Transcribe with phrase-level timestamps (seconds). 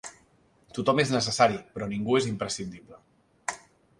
[0.77, 2.99] Tothom és necessari, però ningú imprescindible.